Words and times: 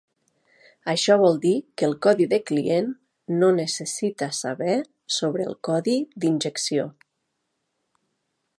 Això 0.93 1.17
vol 1.23 1.35
dir 1.43 1.51
que 1.81 1.85
el 1.87 1.93
codi 2.05 2.25
de 2.31 2.39
client 2.47 2.87
no 3.43 3.51
necessita 3.59 4.31
saber 4.39 4.79
sobre 5.19 5.45
el 5.51 5.55
codi 5.69 5.97
d'injecció. 6.25 6.91